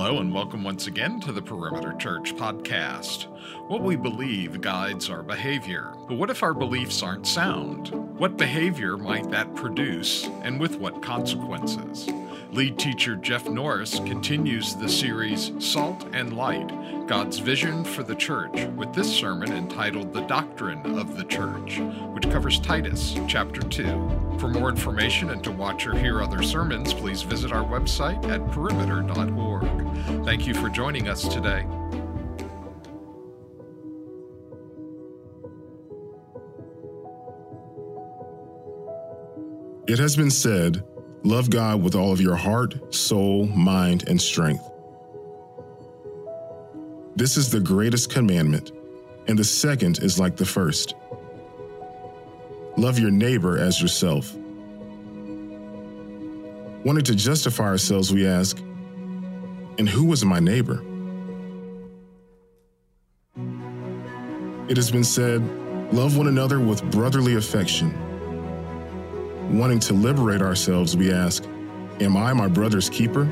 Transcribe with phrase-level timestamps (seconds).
[0.00, 3.24] Hello, and welcome once again to the Perimeter Church podcast.
[3.66, 5.92] What we believe guides our behavior.
[6.06, 7.88] But what if our beliefs aren't sound?
[8.16, 12.08] What behavior might that produce, and with what consequences?
[12.52, 16.66] Lead teacher Jeff Norris continues the series Salt and Light
[17.06, 21.78] God's Vision for the Church with this sermon entitled The Doctrine of the Church,
[22.14, 24.36] which covers Titus chapter 2.
[24.38, 28.50] For more information and to watch or hear other sermons, please visit our website at
[28.50, 30.24] perimeter.org.
[30.24, 31.66] Thank you for joining us today.
[39.86, 40.84] It has been said,
[41.24, 44.62] Love God with all of your heart, soul, mind, and strength.
[47.16, 48.70] This is the greatest commandment,
[49.26, 50.94] and the second is like the first.
[52.76, 54.32] Love your neighbor as yourself.
[56.84, 60.84] Wanting to justify ourselves, we ask, and who was my neighbor?
[64.68, 65.42] It has been said,
[65.92, 68.07] love one another with brotherly affection
[69.48, 71.44] wanting to liberate ourselves, we ask,
[72.00, 73.24] Am I my brother's keeper?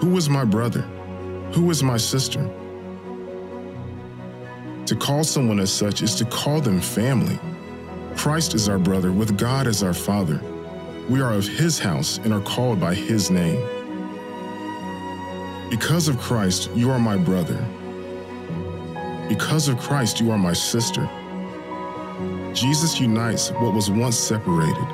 [0.00, 0.82] Who is my brother?
[1.54, 2.48] Who is my sister?
[4.86, 7.38] To call someone as such is to call them family.
[8.16, 10.40] Christ is our brother, with God as our Father.
[11.08, 13.60] We are of His house and are called by His name.
[15.70, 17.62] Because of Christ, you are my brother.
[19.28, 21.08] Because of Christ, you are my sister.
[22.60, 24.84] Jesus unites what was once separated.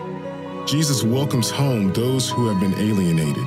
[0.66, 3.46] Jesus welcomes home those who have been alienated.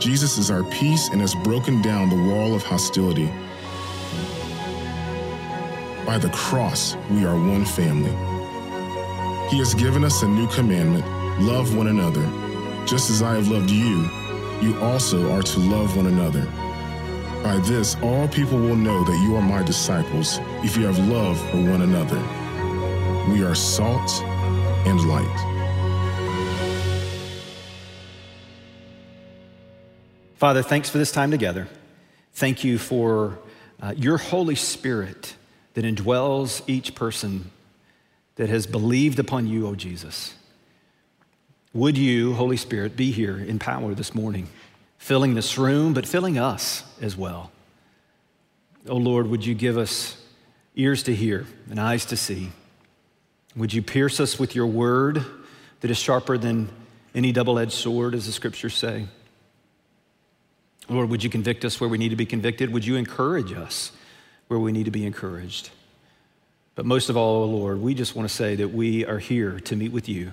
[0.00, 3.26] Jesus is our peace and has broken down the wall of hostility.
[6.06, 8.12] By the cross, we are one family.
[9.50, 11.04] He has given us a new commandment
[11.42, 12.24] love one another.
[12.86, 14.08] Just as I have loved you,
[14.62, 16.46] you also are to love one another.
[17.42, 21.38] By this, all people will know that you are my disciples if you have love
[21.50, 22.33] for one another.
[23.28, 24.22] We are salt
[24.86, 25.24] and light.
[30.34, 31.66] Father, thanks for this time together.
[32.34, 33.38] Thank you for
[33.80, 35.36] uh, your Holy Spirit
[35.72, 37.50] that indwells each person
[38.36, 40.34] that has believed upon you, O Jesus.
[41.72, 44.48] Would you, Holy Spirit, be here in power this morning,
[44.98, 47.50] filling this room, but filling us as well?
[48.86, 50.22] Oh Lord, would you give us
[50.76, 52.50] ears to hear and eyes to see?
[53.56, 55.24] Would you pierce us with your word
[55.80, 56.68] that is sharper than
[57.14, 59.06] any double edged sword, as the scriptures say?
[60.88, 62.72] Lord, would you convict us where we need to be convicted?
[62.72, 63.92] Would you encourage us
[64.48, 65.70] where we need to be encouraged?
[66.74, 69.60] But most of all, oh Lord, we just want to say that we are here
[69.60, 70.32] to meet with you.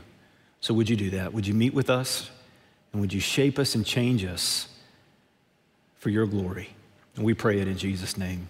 [0.59, 1.33] So would you do that?
[1.33, 2.29] Would you meet with us?
[2.91, 4.67] And would you shape us and change us
[5.97, 6.69] for your glory?
[7.15, 8.49] And we pray it in Jesus' name.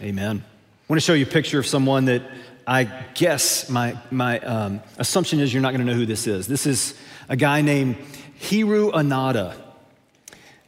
[0.00, 0.44] Amen.
[0.44, 2.22] I want to show you a picture of someone that
[2.68, 2.84] I
[3.14, 6.46] guess my, my um, assumption is you're not going to know who this is.
[6.46, 6.92] This is
[7.30, 7.96] a guy named
[8.42, 9.56] Hiroo Onoda.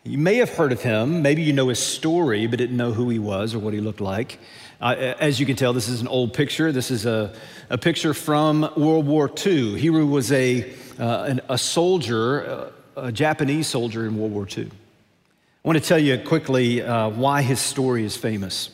[0.02, 1.20] You may have heard of him.
[1.20, 4.00] Maybe you know his story, but didn't know who he was or what he looked
[4.00, 4.38] like.
[4.80, 6.72] Uh, as you can tell, this is an old picture.
[6.72, 7.34] This is a,
[7.68, 9.78] a picture from World War II.
[9.78, 14.70] Hiroo was a, uh, an, a soldier, uh, a Japanese soldier in World War II.
[14.70, 18.70] I want to tell you quickly uh, why his story is famous.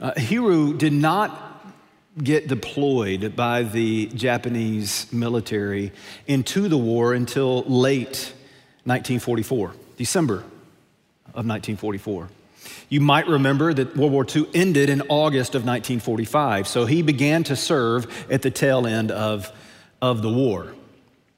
[0.00, 1.53] Uh, Hiroo did not
[2.22, 5.92] get deployed by the Japanese military
[6.26, 8.32] into the war until late
[8.84, 9.74] 1944.
[9.96, 10.44] December
[11.28, 12.28] of 1944.
[12.88, 17.42] You might remember that World War II ended in August of 1945, so he began
[17.44, 19.50] to serve at the tail end of,
[20.00, 20.74] of the war.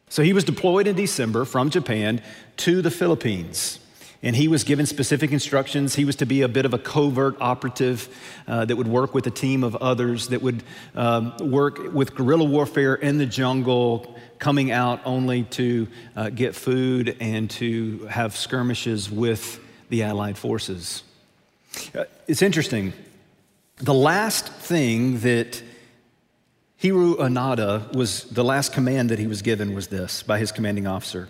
[0.08, 2.20] So he was deployed in December from Japan
[2.58, 3.80] to the Philippines.
[4.22, 5.94] And he was given specific instructions.
[5.94, 8.08] He was to be a bit of a covert operative
[8.48, 10.62] uh, that would work with a team of others, that would
[10.94, 17.16] um, work with guerrilla warfare in the jungle, coming out only to uh, get food
[17.20, 21.02] and to have skirmishes with the Allied forces.
[21.94, 22.92] Uh, it's interesting.
[23.76, 25.62] The last thing that
[26.82, 30.86] Hiroo Onoda was, the last command that he was given was this by his commanding
[30.86, 31.28] officer.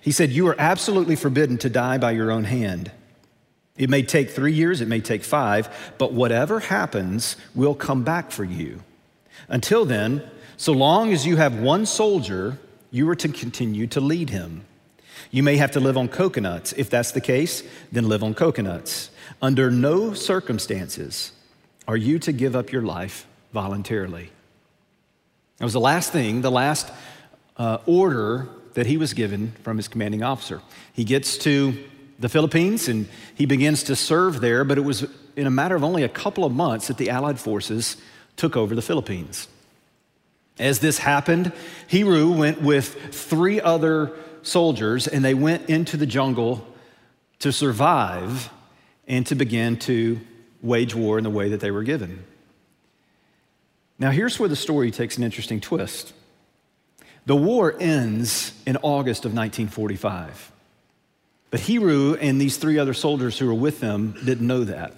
[0.00, 2.90] He said, You are absolutely forbidden to die by your own hand.
[3.76, 8.30] It may take three years, it may take five, but whatever happens will come back
[8.30, 8.82] for you.
[9.48, 12.58] Until then, so long as you have one soldier,
[12.90, 14.64] you are to continue to lead him.
[15.30, 16.72] You may have to live on coconuts.
[16.72, 17.62] If that's the case,
[17.92, 19.10] then live on coconuts.
[19.40, 21.32] Under no circumstances
[21.86, 24.30] are you to give up your life voluntarily.
[25.58, 26.90] That was the last thing, the last
[27.56, 30.62] uh, order that he was given from his commanding officer.
[30.92, 31.76] He gets to
[32.18, 35.06] the Philippines and he begins to serve there, but it was
[35.36, 37.96] in a matter of only a couple of months that the Allied forces
[38.36, 39.48] took over the Philippines.
[40.58, 41.52] As this happened,
[41.88, 44.12] Hiroo went with three other
[44.42, 46.66] soldiers and they went into the jungle
[47.38, 48.50] to survive
[49.06, 50.20] and to begin to
[50.60, 52.24] wage war in the way that they were given.
[53.98, 56.12] Now, here's where the story takes an interesting twist.
[57.28, 60.50] The war ends in August of 1945.
[61.50, 64.94] But Hiroo and these three other soldiers who were with them didn't know that.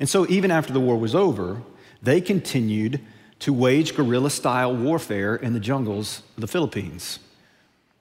[0.00, 1.62] And so, even after the war was over,
[2.02, 3.00] they continued
[3.38, 7.20] to wage guerrilla style warfare in the jungles of the Philippines.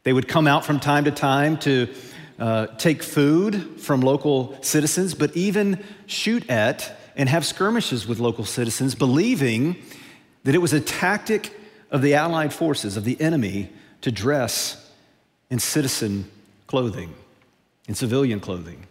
[0.01, 1.93] They would come out from time to time to
[2.39, 8.45] uh, take food from local citizens, but even shoot at and have skirmishes with local
[8.45, 9.75] citizens, believing
[10.43, 11.53] that it was a tactic
[11.91, 13.69] of the Allied forces, of the enemy,
[14.01, 14.89] to dress
[15.49, 16.29] in citizen
[16.67, 17.13] clothing,
[17.87, 18.85] in civilian clothing.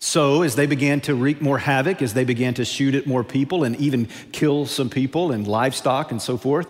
[0.00, 3.24] So, as they began to wreak more havoc, as they began to shoot at more
[3.24, 6.68] people and even kill some people and livestock and so forth,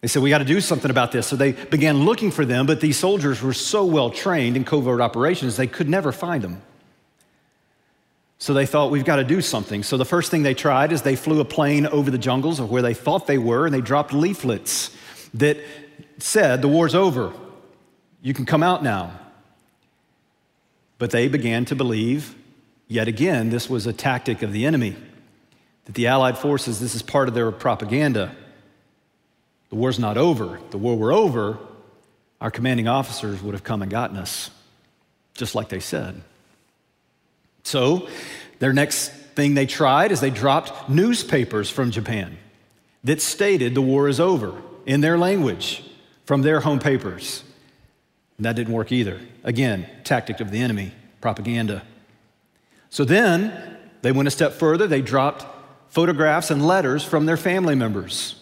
[0.00, 1.26] they said, We got to do something about this.
[1.26, 5.00] So they began looking for them, but these soldiers were so well trained in covert
[5.00, 6.62] operations, they could never find them.
[8.42, 9.84] So they thought, We've got to do something.
[9.84, 12.72] So the first thing they tried is they flew a plane over the jungles of
[12.72, 14.90] where they thought they were, and they dropped leaflets
[15.34, 15.58] that
[16.18, 17.32] said, The war's over.
[18.20, 19.16] You can come out now.
[20.98, 22.34] But they began to believe,
[22.88, 24.96] yet again, this was a tactic of the enemy,
[25.84, 28.34] that the Allied forces, this is part of their propaganda.
[29.68, 30.58] The war's not over.
[30.70, 31.60] The war were over,
[32.40, 34.50] our commanding officers would have come and gotten us,
[35.32, 36.22] just like they said.
[37.62, 38.08] So,
[38.58, 42.38] their next thing they tried is they dropped newspapers from Japan
[43.04, 45.82] that stated the war is over in their language
[46.24, 47.42] from their home papers.
[48.36, 49.20] And that didn't work either.
[49.44, 51.82] Again, tactic of the enemy, propaganda.
[52.90, 54.86] So then they went a step further.
[54.86, 55.46] They dropped
[55.88, 58.36] photographs and letters from their family members.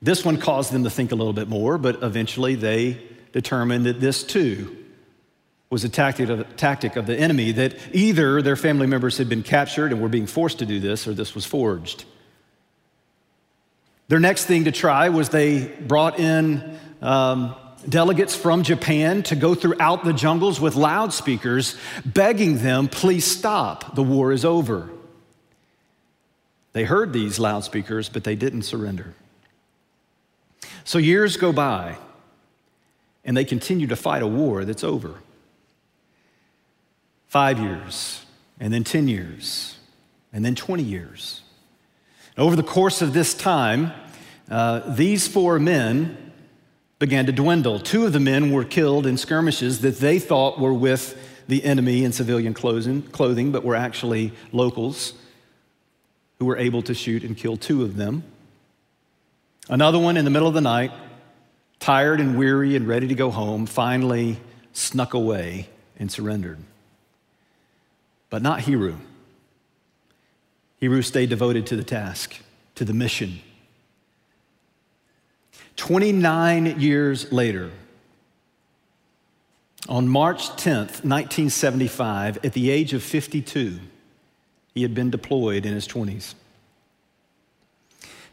[0.00, 3.00] This one caused them to think a little bit more, but eventually they
[3.32, 4.77] determined that this too
[5.70, 9.42] was a tactic of, tactic of the enemy, that either their family members had been
[9.42, 12.04] captured and were being forced to do this, or this was forged.
[14.08, 17.54] Their next thing to try was they brought in um,
[17.86, 24.02] delegates from Japan to go throughout the jungles with loudspeakers, begging them, please stop, the
[24.02, 24.88] war is over.
[26.72, 29.14] They heard these loudspeakers, but they didn't surrender.
[30.84, 31.98] So years go by,
[33.24, 35.16] and they continue to fight a war that's over.
[37.28, 38.24] Five years,
[38.58, 39.76] and then 10 years,
[40.32, 41.42] and then 20 years.
[42.38, 43.92] Over the course of this time,
[44.50, 46.32] uh, these four men
[46.98, 47.80] began to dwindle.
[47.80, 52.02] Two of the men were killed in skirmishes that they thought were with the enemy
[52.02, 55.12] in civilian clothing, but were actually locals
[56.38, 58.22] who were able to shoot and kill two of them.
[59.68, 60.92] Another one in the middle of the night,
[61.78, 64.38] tired and weary and ready to go home, finally
[64.72, 66.58] snuck away and surrendered.
[68.30, 68.98] But not Hiroo.
[70.80, 72.36] Hiroo stayed devoted to the task,
[72.74, 73.40] to the mission
[75.78, 77.70] 29 years later,
[79.88, 83.78] on March 10th, 1975, at the age of 52,
[84.74, 86.34] he had been deployed in his 20s.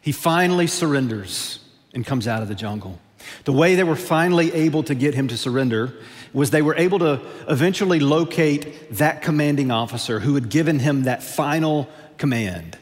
[0.00, 1.60] He finally surrenders
[1.94, 2.98] and comes out of the jungle.
[3.44, 5.94] The way they were finally able to get him to surrender
[6.32, 11.22] was they were able to eventually locate that commanding officer who had given him that
[11.22, 12.76] final command.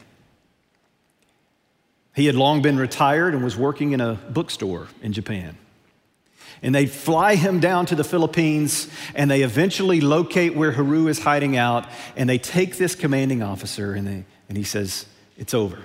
[2.14, 5.56] He had long been retired and was working in a bookstore in Japan.
[6.62, 11.18] And they fly him down to the Philippines and they eventually locate where Hiroo is
[11.18, 11.86] hiding out.
[12.16, 15.78] And they take this commanding officer and, they, and he says, It's over.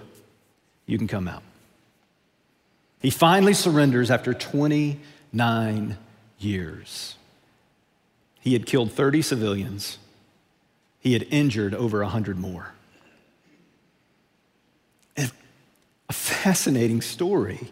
[0.85, 1.43] You can come out.
[2.99, 5.97] He finally surrenders after 29
[6.37, 7.15] years.
[8.41, 9.97] He had killed 30 civilians,
[10.99, 12.73] he had injured over 100 more.
[16.09, 17.71] a fascinating story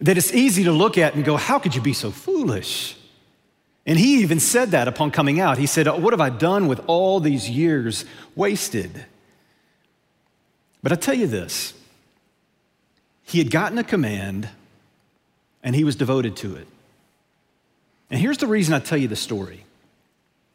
[0.00, 2.96] that it's easy to look at and go, How could you be so foolish?
[3.86, 5.56] And he even said that upon coming out.
[5.56, 8.04] He said, uh, What have I done with all these years
[8.36, 9.06] wasted?
[10.82, 11.72] But I tell you this
[13.28, 14.48] he had gotten a command
[15.62, 16.66] and he was devoted to it.
[18.10, 19.64] And here's the reason I tell you the story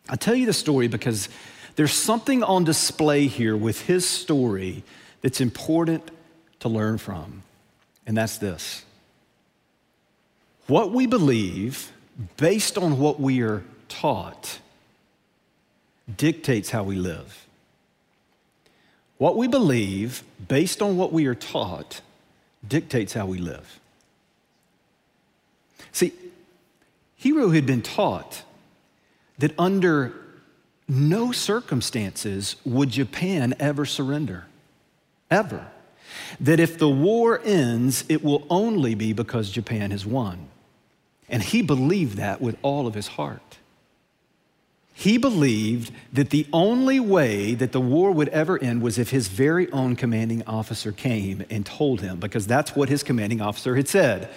[0.10, 1.30] I tell you the story because
[1.76, 4.84] there's something on display here with his story
[5.22, 6.12] that's important
[6.60, 7.44] to learn from,
[8.06, 8.84] and that's this
[10.68, 11.92] what we believe
[12.38, 14.60] based on what we are taught
[16.18, 17.46] dictates how we live.
[19.18, 22.02] What we believe, based on what we are taught,
[22.68, 23.80] dictates how we live.
[25.92, 26.14] See,
[27.22, 28.44] Hiroo had been taught
[29.38, 30.14] that under
[30.88, 34.46] no circumstances would Japan ever surrender.
[35.32, 35.68] Ever.
[36.40, 40.48] That if the war ends, it will only be because Japan has won.
[41.30, 43.53] And he believed that with all of his heart.
[44.94, 49.28] He believed that the only way that the war would ever end was if his
[49.28, 53.88] very own commanding officer came and told him, because that's what his commanding officer had
[53.88, 54.30] said.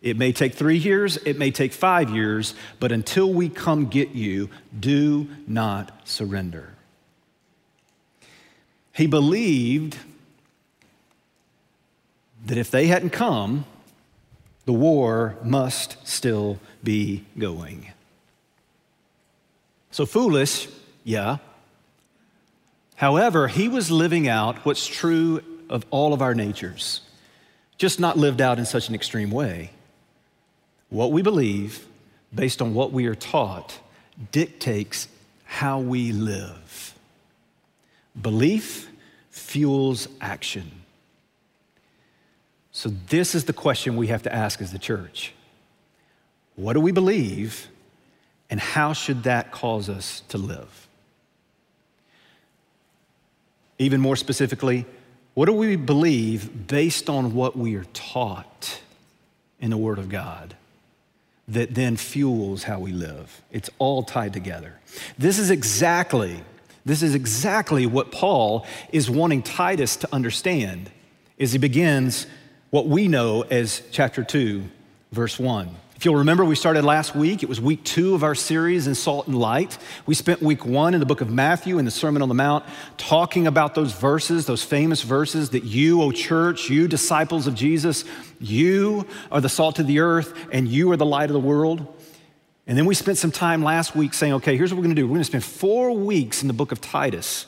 [0.00, 4.10] It may take three years, it may take five years, but until we come get
[4.10, 6.74] you, do not surrender.
[8.94, 9.98] He believed
[12.46, 13.64] that if they hadn't come,
[14.64, 17.91] the war must still be going.
[19.92, 20.68] So foolish,
[21.04, 21.36] yeah.
[22.96, 27.02] However, he was living out what's true of all of our natures,
[27.76, 29.70] just not lived out in such an extreme way.
[30.88, 31.86] What we believe,
[32.34, 33.78] based on what we are taught,
[34.30, 35.08] dictates
[35.44, 36.94] how we live.
[38.20, 38.88] Belief
[39.30, 40.70] fuels action.
[42.70, 45.34] So, this is the question we have to ask as the church
[46.56, 47.68] What do we believe?
[48.52, 50.86] And how should that cause us to live?
[53.78, 54.84] Even more specifically,
[55.32, 58.82] what do we believe based on what we are taught
[59.58, 60.54] in the Word of God
[61.48, 63.40] that then fuels how we live?
[63.50, 64.78] It's all tied together.
[65.16, 66.44] This is exactly,
[66.84, 70.90] this is exactly what Paul is wanting Titus to understand
[71.40, 72.26] as he begins
[72.68, 74.62] what we know as chapter 2,
[75.10, 75.74] verse 1.
[76.02, 77.44] If you'll remember, we started last week.
[77.44, 79.78] It was week two of our series in Salt and Light.
[80.04, 82.64] We spent week one in the book of Matthew in the Sermon on the Mount
[82.96, 88.04] talking about those verses, those famous verses that you, O church, you disciples of Jesus,
[88.40, 91.86] you are the salt of the earth and you are the light of the world.
[92.66, 95.00] And then we spent some time last week saying, okay, here's what we're going to
[95.00, 95.06] do.
[95.06, 97.46] We're going to spend four weeks in the book of Titus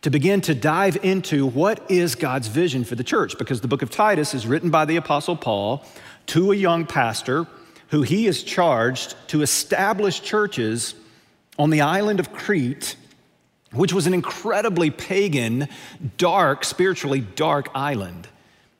[0.00, 3.82] to begin to dive into what is God's vision for the church, because the book
[3.82, 5.84] of Titus is written by the Apostle Paul
[6.28, 7.46] to a young pastor
[7.88, 10.94] who he is charged to establish churches
[11.58, 12.96] on the island of Crete,
[13.72, 15.68] which was an incredibly pagan,
[16.18, 18.28] dark, spiritually dark island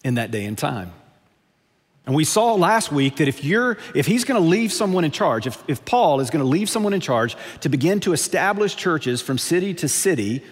[0.04, 0.92] in that day and time.
[2.06, 5.10] And we saw last week that if you're if he's going to leave someone in
[5.10, 8.76] charge, if, if Paul is going to leave someone in charge to begin to establish
[8.76, 10.44] churches from city to city,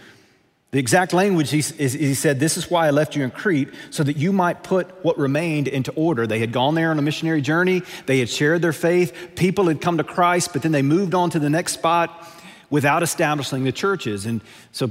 [0.75, 3.69] the exact language he, is, he said, This is why I left you in Crete,
[3.91, 6.27] so that you might put what remained into order.
[6.27, 9.81] They had gone there on a missionary journey, they had shared their faith, people had
[9.81, 12.29] come to Christ, but then they moved on to the next spot
[12.71, 14.27] without establishing the churches.
[14.27, 14.41] And
[14.73, 14.91] so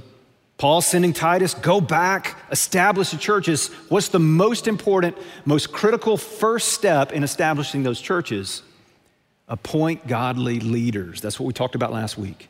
[0.57, 3.67] Paul's sending Titus, go back, establish the churches.
[3.89, 8.63] What's the most important, most critical first step in establishing those churches?
[9.49, 11.19] Appoint godly leaders.
[11.19, 12.47] That's what we talked about last week.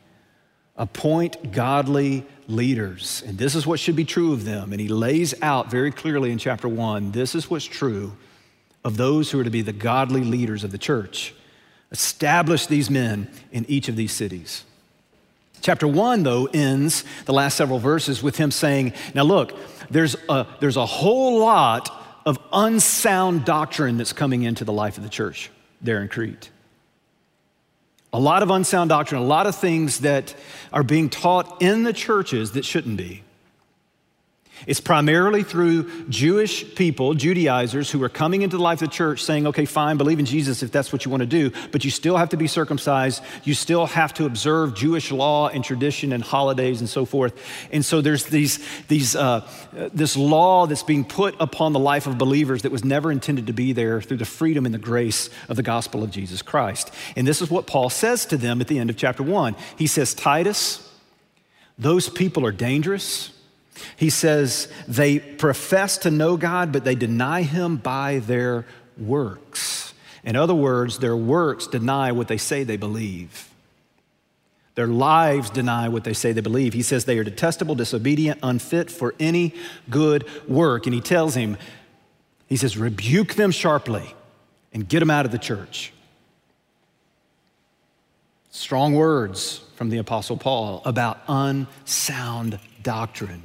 [0.75, 3.23] Appoint godly leaders.
[3.25, 4.71] And this is what should be true of them.
[4.71, 8.13] And he lays out very clearly in chapter one this is what's true
[8.83, 11.33] of those who are to be the godly leaders of the church.
[11.91, 14.63] Establish these men in each of these cities.
[15.61, 19.57] Chapter one, though, ends the last several verses with him saying, Now look,
[19.89, 21.89] there's a, there's a whole lot
[22.25, 25.51] of unsound doctrine that's coming into the life of the church
[25.81, 26.49] there in Crete
[28.13, 30.35] a lot of unsound doctrine, a lot of things that
[30.71, 33.23] are being taught in the churches that shouldn't be.
[34.67, 39.23] It's primarily through Jewish people, Judaizers, who are coming into the life of the church
[39.23, 41.91] saying, okay, fine, believe in Jesus if that's what you want to do, but you
[41.91, 43.21] still have to be circumcised.
[43.43, 47.33] You still have to observe Jewish law and tradition and holidays and so forth.
[47.71, 49.47] And so there's these, these, uh,
[49.93, 53.53] this law that's being put upon the life of believers that was never intended to
[53.53, 56.91] be there through the freedom and the grace of the gospel of Jesus Christ.
[57.15, 59.55] And this is what Paul says to them at the end of chapter one.
[59.77, 60.89] He says, Titus,
[61.77, 63.31] those people are dangerous.
[63.95, 68.65] He says they profess to know God, but they deny Him by their
[68.97, 69.93] works.
[70.23, 73.49] In other words, their works deny what they say they believe.
[74.75, 76.73] Their lives deny what they say they believe.
[76.73, 79.53] He says they are detestable, disobedient, unfit for any
[79.89, 80.87] good work.
[80.87, 81.57] And he tells him,
[82.47, 84.15] he says, rebuke them sharply
[84.73, 85.93] and get them out of the church.
[88.49, 93.43] Strong words from the Apostle Paul about unsound doctrine.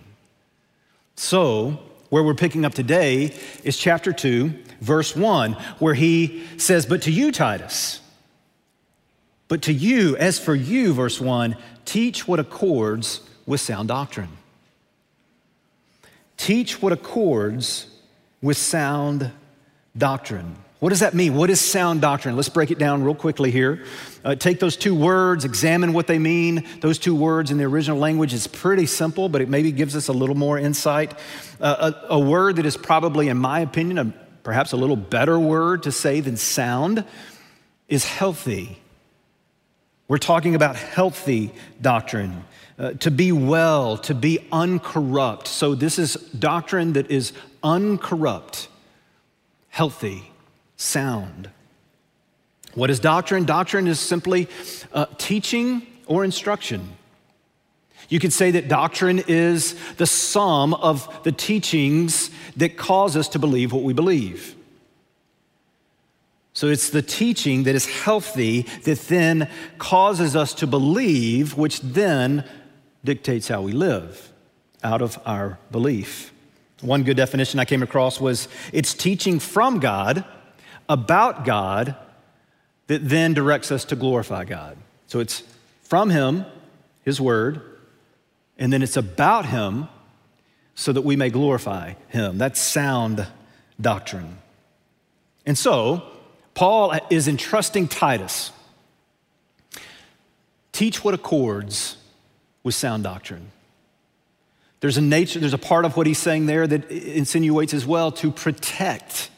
[1.19, 3.35] So, where we're picking up today
[3.65, 8.01] is chapter 2, verse 1, where he says, But to you, Titus,
[9.49, 14.29] But to you, as for you, verse 1, teach what accords with sound doctrine.
[16.37, 17.87] Teach what accords
[18.41, 19.33] with sound
[19.97, 20.55] doctrine.
[20.80, 21.35] What does that mean?
[21.35, 22.37] What is sound doctrine?
[22.37, 23.85] Let's break it down real quickly here.
[24.25, 26.64] Uh, take those two words, examine what they mean.
[26.80, 30.06] Those two words in the original language is pretty simple, but it maybe gives us
[30.06, 31.14] a little more insight.
[31.61, 34.12] Uh, a, a, word that is probably, in my opinion, a,
[34.44, 37.04] perhaps a little better word to say than sound
[37.88, 38.78] is healthy.
[40.06, 42.44] We're talking about healthy doctrine.
[42.78, 45.49] Uh, to be well, to be uncorrupt.
[45.49, 47.32] So, this is doctrine that is
[47.64, 48.68] uncorrupt,
[49.70, 50.27] healthy
[50.78, 51.50] sound.
[52.75, 53.44] What is doctrine?
[53.44, 54.49] Doctrine is simply
[54.94, 56.97] uh, teaching or instruction.
[58.08, 63.38] You could say that doctrine is the sum of the teachings that cause us to
[63.38, 64.54] believe what we believe.
[66.54, 72.44] So it's the teaching that is healthy that then causes us to believe, which then
[73.04, 74.32] dictates how we live
[74.82, 76.32] out of our belief.
[76.80, 80.25] One good definition I came across was it's teaching from God
[80.88, 81.97] about God
[82.87, 84.76] that then directs us to glorify God.
[85.07, 85.42] So it's
[85.83, 86.45] from Him,
[87.04, 87.61] His Word,
[88.59, 89.88] and then it's about Him
[90.75, 92.38] so that we may glorify Him.
[92.38, 93.26] That's sound
[93.80, 94.38] doctrine.
[95.45, 96.02] And so,
[96.54, 98.52] Paul is entrusting Titus
[100.78, 101.97] teach what accords
[102.62, 103.50] with sound doctrine.
[104.78, 108.12] There's a nature, there's a part of what he's saying there that insinuates as well
[108.12, 109.28] to protect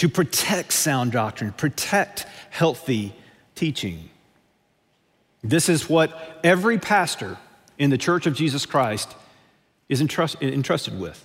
[0.00, 3.12] to protect sound doctrine, protect healthy
[3.54, 4.08] teaching.
[5.42, 7.36] This is what every pastor
[7.76, 9.14] in the church of Jesus Christ
[9.90, 11.22] is entrust, entrusted with.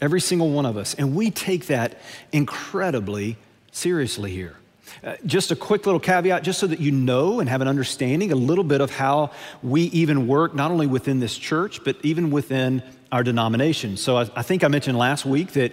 [0.00, 0.94] Every single one of us.
[0.94, 1.98] And we take that
[2.30, 3.36] incredibly
[3.72, 4.54] seriously here.
[5.02, 8.30] Uh, just a quick little caveat, just so that you know and have an understanding
[8.30, 12.30] a little bit of how we even work, not only within this church, but even
[12.30, 13.96] within our denomination.
[13.96, 15.72] So I, I, think I mentioned last week that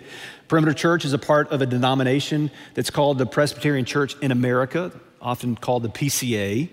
[0.52, 4.92] Perimeter Church is a part of a denomination that's called the Presbyterian Church in America,
[5.22, 6.68] often called the PCA.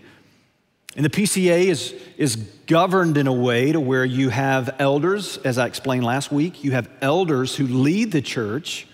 [0.96, 5.58] And the PCA is, is governed in a way to where you have elders, as
[5.58, 8.88] I explained last week, you have elders who lead the church.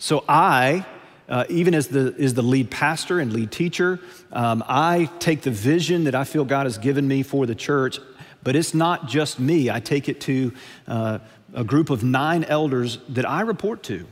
[0.00, 0.84] So I,
[1.28, 4.00] uh, even as the, as the lead pastor and lead teacher,
[4.32, 8.00] um, I take the vision that I feel God has given me for the church
[8.42, 9.70] but it's not just me.
[9.70, 10.52] I take it to
[10.86, 11.18] uh,
[11.54, 14.06] a group of nine elders that I report to,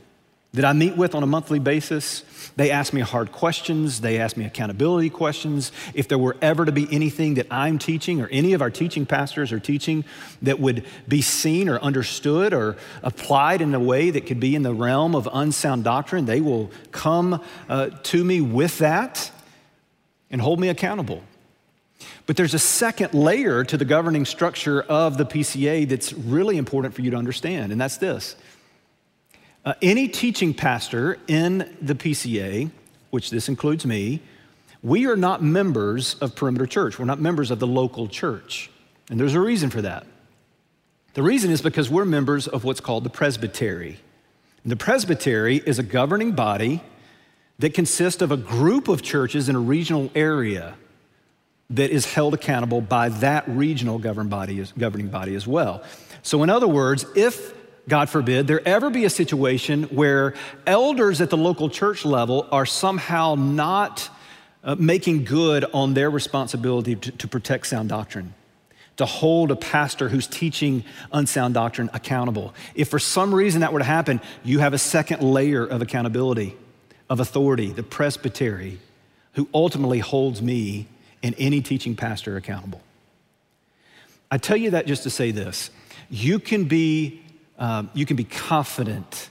[0.55, 2.25] that I meet with on a monthly basis.
[2.57, 5.73] They ask me hard questions, they ask me accountability questions.
[5.95, 9.07] If there were ever to be anything that I'm teaching or any of our teaching
[9.07, 10.05] pastors are teaching
[10.43, 14.62] that would be seen or understood or applied in a way that could be in
[14.62, 19.31] the realm of unsound doctrine, they will come uh, to me with that
[20.31, 21.23] and hold me accountable.
[22.27, 26.95] But there's a second layer to the governing structure of the PCA that's really important
[26.95, 28.37] for you to understand, and that's this.
[29.64, 32.70] Uh, any teaching pastor in the PCA,
[33.11, 34.20] which this includes me,
[34.83, 36.98] we are not members of Perimeter Church.
[36.98, 38.70] We're not members of the local church.
[39.09, 40.05] And there's a reason for that.
[41.14, 44.01] The reason is because we're members of what's called the presbytery.
[44.64, 46.83] And the presbytery is a governing body
[47.61, 50.75] that consists of a group of churches in a regional area
[51.70, 55.85] that is held accountable by that regional governing body, governing body as well.
[56.22, 57.55] So, in other words, if
[57.88, 60.35] God forbid, there ever be a situation where
[60.66, 64.09] elders at the local church level are somehow not
[64.62, 68.35] uh, making good on their responsibility to, to protect sound doctrine,
[68.97, 72.55] to hold a pastor who's teaching unsound doctrine accountable.
[72.75, 76.57] If for some reason that were to happen, you have a second layer of accountability,
[77.11, 78.79] of authority, the presbytery,
[79.33, 80.87] who ultimately holds me
[81.23, 82.81] and any teaching pastor accountable.
[84.31, 85.71] I tell you that just to say this
[86.09, 87.23] you can be,
[87.59, 89.29] um, you can be confident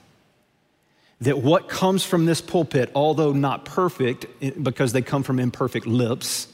[1.22, 4.26] that what comes from this pulpit, although not perfect
[4.62, 6.48] because they come from imperfect lips,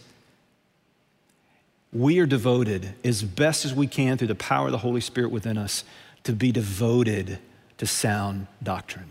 [1.93, 5.32] we are devoted as best as we can through the power of the Holy Spirit
[5.32, 5.84] within us
[6.23, 7.39] to be devoted
[7.77, 9.10] to sound doctrine.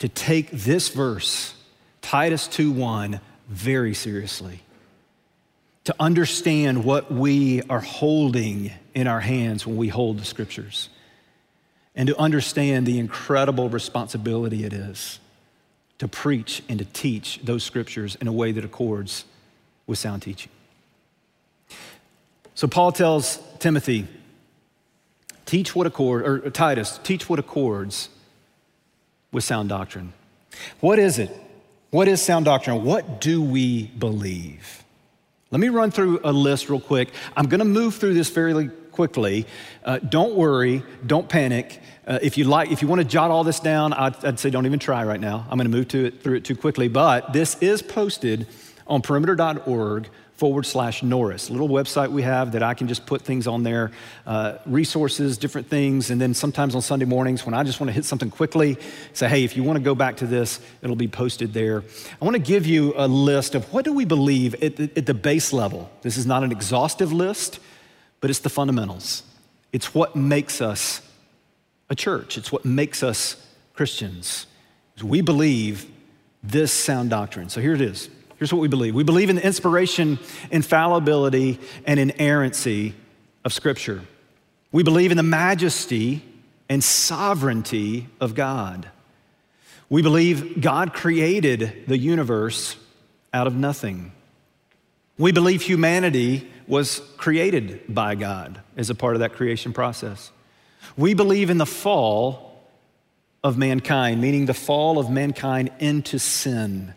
[0.00, 1.54] To take this verse,
[2.02, 4.60] Titus 2 1, very seriously.
[5.84, 10.88] To understand what we are holding in our hands when we hold the scriptures.
[11.94, 15.20] And to understand the incredible responsibility it is
[15.98, 19.24] to preach and to teach those scriptures in a way that accords
[19.86, 20.50] with sound teaching.
[22.54, 24.08] So Paul tells Timothy,
[25.44, 28.08] teach what accords, or Titus, teach what accords
[29.30, 30.14] with sound doctrine.
[30.80, 31.30] What is it
[31.90, 32.84] What is sound doctrine?
[32.84, 34.84] What do we believe?
[35.50, 37.10] Let me run through a list real quick.
[37.36, 39.46] I'm going to move through this fairly quickly.
[39.84, 41.80] Uh, don't worry, don't panic.
[42.06, 44.50] Uh, if you like, if you want to jot all this down, I'd, I'd say
[44.50, 45.46] don't even try right now.
[45.50, 46.88] I'm going to move to it, through it too quickly.
[46.88, 48.46] But this is posted
[48.86, 53.22] on perimeter.org forward slash Norris, a little website we have that I can just put
[53.22, 53.90] things on there,
[54.26, 56.10] uh, resources, different things.
[56.10, 58.76] And then sometimes on Sunday mornings when I just want to hit something quickly,
[59.14, 61.82] say, hey, if you want to go back to this, it'll be posted there.
[62.20, 65.06] I want to give you a list of what do we believe at the, at
[65.06, 65.90] the base level.
[66.02, 67.58] This is not an exhaustive list,
[68.26, 69.22] but it's the fundamentals.
[69.72, 71.00] It's what makes us
[71.88, 73.36] a church, it's what makes us
[73.72, 74.48] Christians.
[75.00, 75.88] We believe
[76.42, 77.50] this sound doctrine.
[77.50, 78.10] So here it is.
[78.36, 80.18] Here's what we believe we believe in the inspiration,
[80.50, 82.96] infallibility, and inerrancy
[83.44, 84.02] of Scripture.
[84.72, 86.24] We believe in the majesty
[86.68, 88.90] and sovereignty of God.
[89.88, 92.74] We believe God created the universe
[93.32, 94.10] out of nothing.
[95.16, 100.30] We believe humanity was created by God as a part of that creation process.
[100.96, 102.62] We believe in the fall
[103.44, 106.94] of mankind, meaning the fall of mankind into sin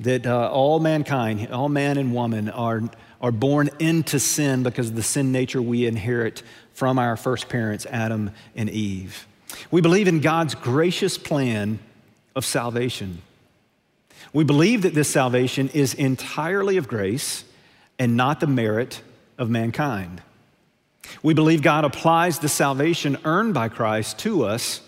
[0.00, 2.82] that uh, all mankind, all man and woman, are,
[3.20, 6.42] are born into sin because of the sin nature we inherit
[6.72, 9.26] from our first parents, Adam and Eve.
[9.70, 11.80] We believe in God's gracious plan
[12.36, 13.22] of salvation.
[14.32, 17.44] We believe that this salvation is entirely of grace
[17.98, 19.02] and not the merit
[19.36, 20.22] of mankind.
[21.22, 24.80] We believe God applies the salvation earned by Christ to us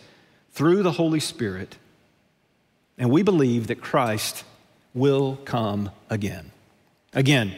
[0.52, 1.76] through the Holy Spirit.
[2.98, 4.44] And we believe that Christ
[4.94, 6.50] will come again.
[7.14, 7.54] Again,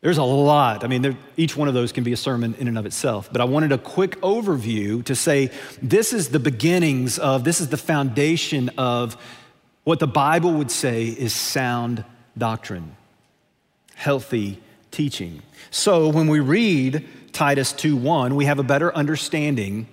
[0.00, 0.84] there's a lot.
[0.84, 3.28] I mean, there, each one of those can be a sermon in and of itself.
[3.30, 5.50] But I wanted a quick overview to say
[5.82, 9.16] this is the beginnings of, this is the foundation of
[9.84, 12.04] what the Bible would say is sound
[12.36, 12.96] doctrine,
[13.94, 14.60] healthy
[14.96, 15.42] teaching.
[15.70, 19.86] So when we read Titus 2:1, we have a better understanding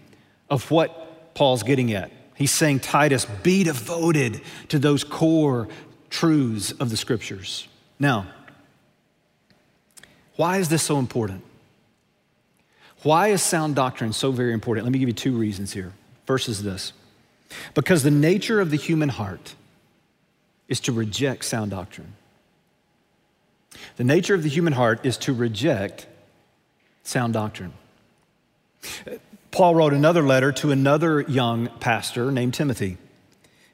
[0.50, 2.10] of what Paul's getting at.
[2.36, 5.68] He's saying, Titus, be devoted to those core
[6.10, 7.68] truths of the scriptures.
[8.00, 8.28] Now,
[10.36, 11.44] why is this so important?
[13.04, 14.86] Why is sound doctrine so very important?
[14.86, 15.92] Let me give you two reasons here.
[16.26, 16.94] First is this
[17.74, 19.56] because the nature of the human heart
[20.70, 22.13] is to reject sound doctrine.
[23.98, 26.08] The nature of the human heart is to reject
[27.04, 27.74] sound doctrine.
[29.52, 32.98] Paul wrote another letter to another young pastor named Timothy.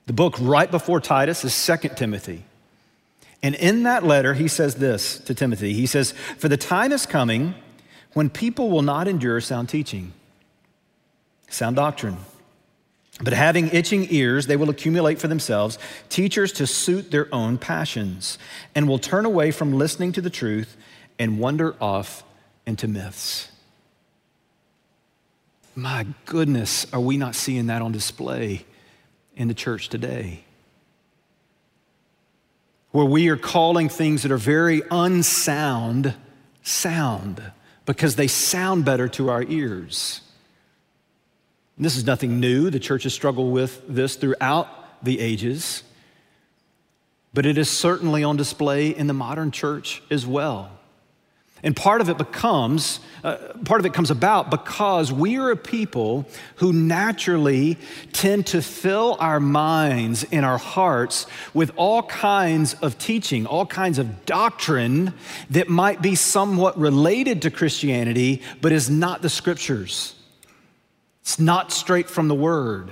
[0.07, 2.43] The book right before Titus is Second Timothy.
[3.41, 7.05] And in that letter, he says this to Timothy He says, For the time is
[7.05, 7.55] coming
[8.13, 10.13] when people will not endure sound teaching,
[11.49, 12.17] sound doctrine.
[13.21, 15.77] But having itching ears, they will accumulate for themselves
[16.07, 18.37] teachers to suit their own passions,
[18.73, 20.77] and will turn away from listening to the truth
[21.17, 22.23] and wander off
[22.65, 23.49] into myths.
[25.75, 28.65] My goodness, are we not seeing that on display
[29.39, 30.43] in the church today.
[32.91, 36.13] Where we are calling things that are very unsound
[36.61, 37.41] sound
[37.85, 40.21] because they sound better to our ears.
[41.79, 42.69] This is nothing new.
[42.69, 44.67] The church has struggled with this throughout
[45.03, 45.83] the ages,
[47.33, 50.71] but it is certainly on display in the modern church as well.
[51.63, 55.57] And part of it becomes, uh, part of it comes about because we are a
[55.57, 57.77] people who naturally
[58.13, 63.99] tend to fill our minds and our hearts with all kinds of teaching, all kinds
[63.99, 65.13] of doctrine
[65.49, 70.15] that might be somewhat related to Christianity, but is not the scriptures.
[71.29, 72.89] It's not straight from the word.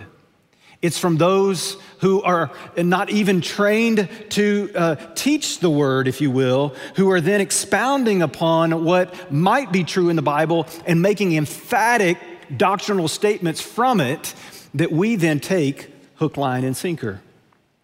[0.83, 6.29] It's from those who are not even trained to uh, teach the word, if you
[6.29, 11.35] will, who are then expounding upon what might be true in the Bible and making
[11.35, 12.19] emphatic
[12.55, 14.35] doctrinal statements from it
[14.75, 17.21] that we then take hook, line, and sinker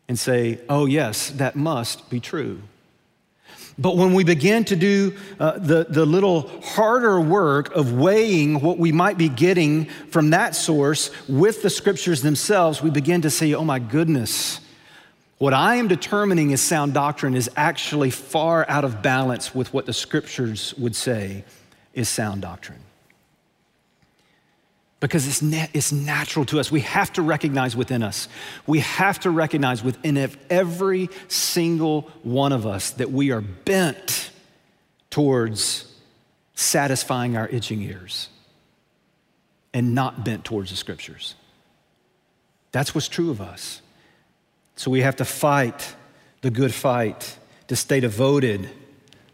[0.08, 2.62] and say, oh, yes, that must be true.
[3.78, 8.78] But when we begin to do uh, the, the little harder work of weighing what
[8.78, 13.54] we might be getting from that source with the scriptures themselves, we begin to say,
[13.54, 14.60] oh my goodness,
[15.40, 19.88] what I am determining as sound doctrine is actually far out of balance with what
[19.88, 21.44] the scriptures would say
[21.96, 22.83] is sound doctrine
[25.04, 26.72] because it's, na- it's natural to us.
[26.72, 28.30] We have to recognize within us,
[28.66, 30.16] we have to recognize within
[30.50, 34.32] every single one of us that we are bent
[35.10, 35.94] towards
[36.56, 38.30] satisfying our itching ears
[39.74, 41.36] and not bent towards the scriptures.
[42.72, 43.82] That's what's true of us.
[44.78, 45.96] So we have to fight
[46.44, 47.38] the good fight,
[47.68, 48.70] to stay devoted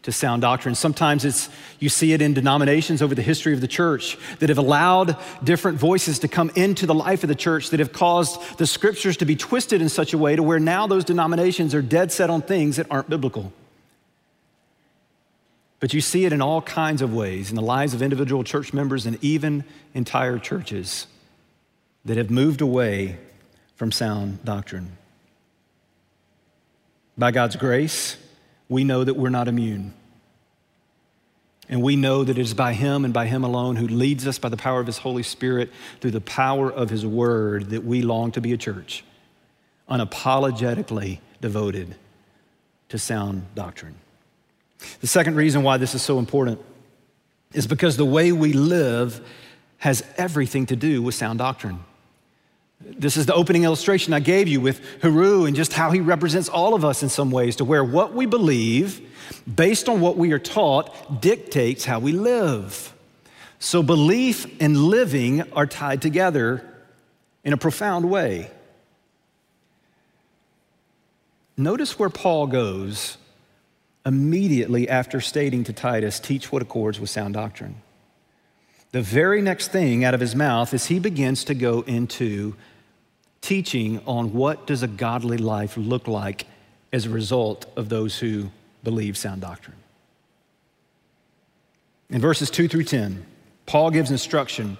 [0.02, 0.74] to sound doctrine.
[0.74, 4.58] Sometimes it's you see it in denominations over the history of the church that have
[4.58, 8.66] allowed different voices to come into the life of the church that have caused the
[8.66, 12.10] scriptures to be twisted in such a way to where now those denominations are dead
[12.10, 13.52] set on things that aren't biblical.
[15.80, 18.72] But you see it in all kinds of ways in the lives of individual church
[18.72, 21.06] members and even entire churches
[22.04, 23.18] that have moved away
[23.76, 24.96] from sound doctrine.
[27.16, 28.16] By God's grace,
[28.70, 29.92] we know that we're not immune.
[31.68, 34.38] And we know that it is by Him and by Him alone who leads us
[34.38, 38.00] by the power of His Holy Spirit through the power of His Word that we
[38.00, 39.04] long to be a church,
[39.90, 41.96] unapologetically devoted
[42.88, 43.96] to sound doctrine.
[45.00, 46.60] The second reason why this is so important
[47.52, 49.20] is because the way we live
[49.78, 51.80] has everything to do with sound doctrine.
[52.80, 56.48] This is the opening illustration I gave you with Hiroo and just how he represents
[56.48, 59.00] all of us in some ways, to where what we believe,
[59.52, 62.94] based on what we are taught, dictates how we live.
[63.58, 66.64] So belief and living are tied together
[67.44, 68.50] in a profound way.
[71.56, 73.18] Notice where Paul goes
[74.06, 77.82] immediately after stating to Titus, teach what accords with sound doctrine.
[78.92, 82.56] The very next thing out of his mouth is he begins to go into
[83.40, 86.46] teaching on what does a godly life look like
[86.92, 88.50] as a result of those who
[88.82, 89.76] believe sound doctrine.
[92.08, 93.24] In verses 2 through 10,
[93.66, 94.76] Paul gives instruction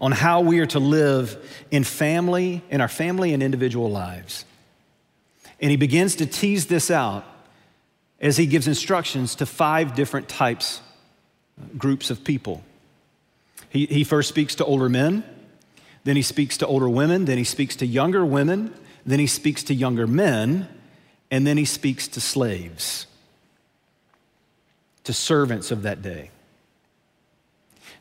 [0.00, 1.36] on how we are to live
[1.70, 4.44] in family, in our family and individual lives.
[5.60, 7.24] And he begins to tease this out
[8.20, 10.80] as he gives instructions to five different types,
[11.60, 12.64] uh, groups of people.
[13.74, 15.24] He, he first speaks to older men,
[16.04, 18.72] then he speaks to older women, then he speaks to younger women,
[19.04, 20.68] then he speaks to younger men,
[21.28, 23.08] and then he speaks to slaves,
[25.02, 26.30] to servants of that day.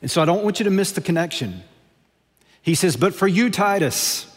[0.03, 1.63] And so I don't want you to miss the connection.
[2.62, 4.27] He says, But for you, Titus,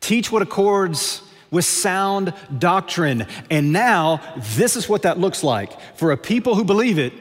[0.00, 3.26] teach what accords with sound doctrine.
[3.50, 4.22] And now,
[4.56, 5.78] this is what that looks like.
[5.98, 7.12] For a people who believe it,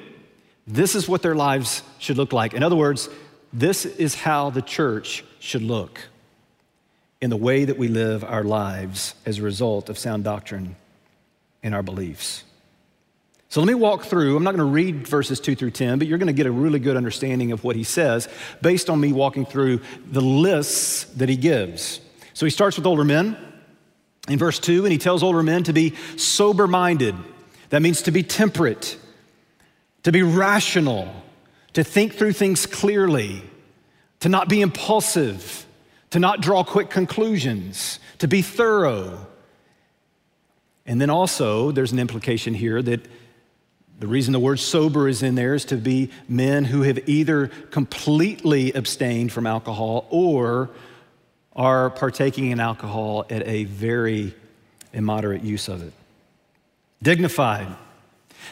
[0.66, 2.54] this is what their lives should look like.
[2.54, 3.10] In other words,
[3.54, 6.08] this is how the church should look
[7.22, 10.76] in the way that we live our lives as a result of sound doctrine
[11.62, 12.44] in our beliefs.
[13.50, 14.38] So let me walk through.
[14.38, 16.52] I'm not going to read verses 2 through 10, but you're going to get a
[16.52, 18.30] really good understanding of what he says
[18.62, 22.00] based on me walking through the lists that he gives.
[22.34, 23.38] So he starts with older men
[24.30, 27.14] in verse 2, and he tells older men to be sober minded.
[27.72, 28.98] That means to be temperate,
[30.04, 31.14] to be rational,
[31.74, 33.44] to think through things clearly,
[34.20, 35.66] to not be impulsive,
[36.12, 39.26] to not draw quick conclusions, to be thorough.
[40.86, 43.08] And then also, there's an implication here that
[44.00, 47.48] the reason the word sober is in there is to be men who have either
[47.70, 50.72] completely abstained from alcohol or
[51.56, 54.34] are partaking in alcohol at a very
[54.92, 55.94] immoderate use of it.
[57.04, 57.68] Dignified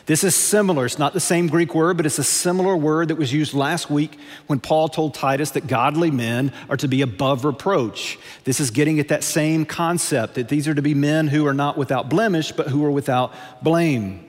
[0.06, 0.86] this is similar.
[0.86, 3.90] It's not the same Greek word, but it's a similar word that was used last
[3.90, 8.18] week when Paul told Titus that godly men are to be above reproach.
[8.44, 11.54] This is getting at that same concept that these are to be men who are
[11.54, 14.26] not without blemish, but who are without blame,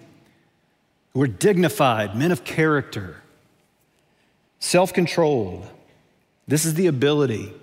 [1.15, 3.23] who are dignified, men of character,
[4.59, 5.67] self controlled.
[6.47, 7.55] This is the ability,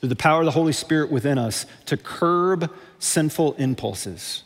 [0.00, 4.42] through the power of the Holy Spirit within us, to curb sinful impulses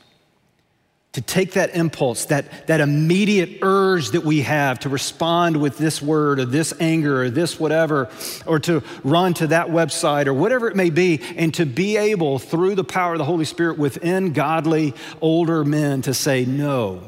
[1.13, 6.01] to take that impulse, that, that immediate urge that we have to respond with this
[6.01, 8.09] word or this anger or this whatever,
[8.47, 12.39] or to run to that website or whatever it may be, and to be able,
[12.39, 17.03] through the power of the Holy Spirit within godly older men, to say no.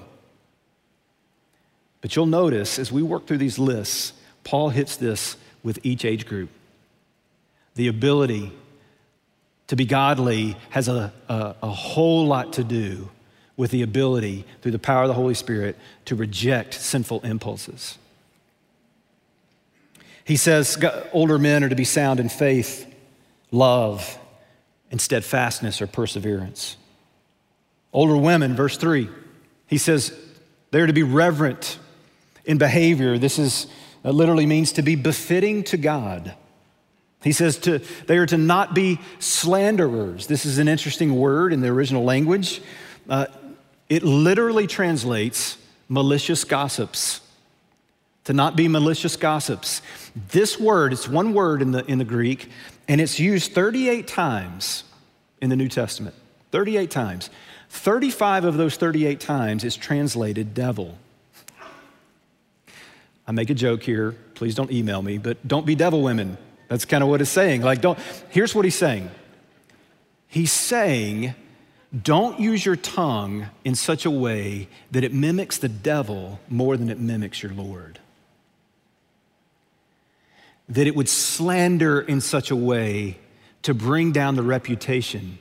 [2.01, 6.27] But you'll notice as we work through these lists, Paul hits this with each age
[6.27, 6.51] group.
[7.77, 8.53] The ability
[9.69, 13.09] to be godly has a, a, a whole lot to do
[13.57, 17.99] with the ability, through the power of the Holy Spirit, to reject sinful impulses.
[20.25, 22.87] He says older men are to be sound in faith,
[23.51, 24.19] love,
[24.91, 26.77] and steadfastness or perseverance.
[27.93, 29.09] Older women, verse 3,
[29.67, 30.17] he says
[30.71, 31.79] they're to be reverent
[32.45, 33.19] in behavior.
[33.19, 33.67] This is
[34.05, 36.35] uh, literally means to be befitting to God.
[37.23, 40.27] He says to, they are to not be slanderers.
[40.27, 42.61] This is an interesting word in the original language.
[43.09, 43.27] Uh,
[43.89, 47.21] it literally translates malicious gossips.
[48.25, 49.83] To not be malicious gossips.
[50.29, 52.49] This word, it's one word in the, in the Greek,
[52.87, 54.85] and it's used 38 times
[55.41, 56.15] in the New Testament.
[56.53, 57.31] 38 times.
[57.71, 60.97] 35 of those 38 times is translated devil.
[63.27, 64.13] I make a joke here.
[64.35, 66.37] Please don't email me, but don't be devil women.
[66.69, 67.63] That's kind of what it's saying.
[67.63, 67.99] Like, don't,
[68.31, 69.11] here's what he's saying.
[70.29, 71.35] He's saying,
[72.01, 76.89] don't use your tongue in such a way that it mimics the devil more than
[76.89, 77.99] it mimics your Lord.
[80.71, 83.19] That it would slander in such a way
[83.63, 85.39] to bring down the reputation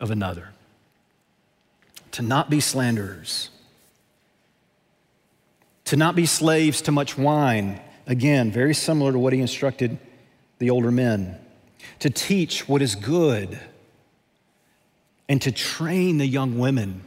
[0.00, 0.50] of another.
[2.12, 3.50] To not be slanderers.
[5.84, 7.80] To not be slaves to much wine.
[8.06, 9.98] Again, very similar to what he instructed
[10.58, 11.38] the older men.
[12.00, 13.60] To teach what is good.
[15.28, 17.02] And to train the young women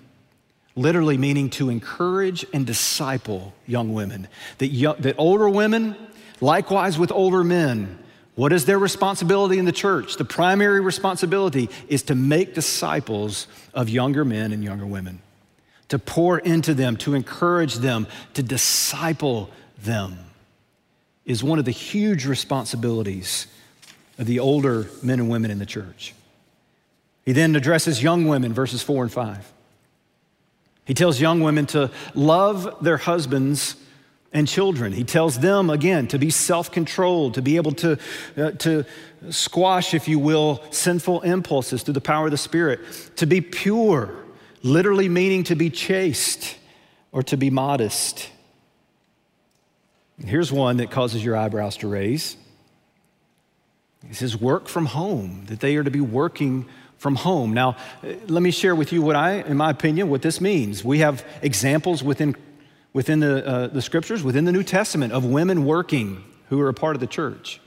[0.76, 4.28] literally meaning to encourage and disciple young women.
[4.60, 5.96] That, young, that older women,
[6.40, 7.98] likewise with older men,
[8.36, 10.16] what is their responsibility in the church?
[10.16, 15.22] The primary responsibility is to make disciples of younger men and younger women,
[15.90, 19.50] to pour into them, to encourage them, to disciple
[19.84, 20.18] them,
[21.26, 23.48] is one of the huge responsibilities
[24.18, 26.14] of the older men and women in the church.
[27.26, 29.52] He then addresses young women, verses four and five.
[30.86, 33.76] He tells young women to love their husbands
[34.34, 34.94] and children.
[34.94, 37.98] He tells them, again, to be self controlled, to be able to,
[38.38, 38.86] uh, to
[39.30, 42.80] squash, if you will, sinful impulses through the power of the Spirit,
[43.18, 44.16] to be pure,
[44.64, 46.58] literally meaning to be chaste
[47.12, 48.30] or to be modest.
[50.24, 52.38] Here's one that causes your eyebrows to raise.
[54.08, 56.68] He says, work from home, that they are to be working
[57.02, 57.52] from home.
[57.52, 60.86] Now, let me share with you what I, in my opinion, what this means.
[60.86, 62.36] We have examples within
[62.94, 66.74] within the, uh, the scriptures, within the New Testament, of women working who are a
[66.74, 67.60] part of the church.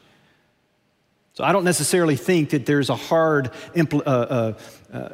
[1.32, 4.52] So I don't necessarily think that there's a hard, impl- uh, uh,
[4.92, 5.08] uh,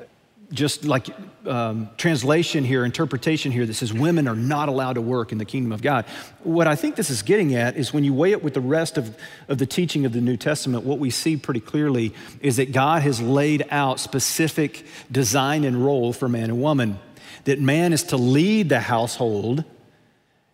[0.53, 1.07] just like
[1.47, 5.45] um, translation here, interpretation here that says women are not allowed to work in the
[5.45, 6.05] kingdom of God.
[6.43, 8.99] What I think this is getting at is when you weigh it with the rest
[8.99, 9.17] of,
[9.49, 13.03] of the teaching of the New Testament, what we see pretty clearly is that God
[13.03, 16.99] has laid out specific design and role for man and woman.
[17.45, 19.65] That man is to lead the household